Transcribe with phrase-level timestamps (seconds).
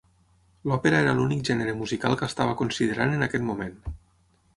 [0.69, 3.77] L'òpera era l'únic gènere musical que estava considerant en aquest moment.